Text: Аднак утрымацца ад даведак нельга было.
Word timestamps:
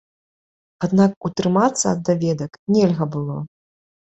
Аднак 0.87 1.27
утрымацца 1.29 1.83
ад 1.93 1.99
даведак 2.09 2.51
нельга 2.77 3.05
было. 3.19 3.37